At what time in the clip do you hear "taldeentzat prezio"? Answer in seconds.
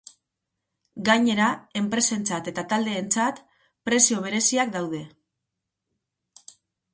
2.71-4.25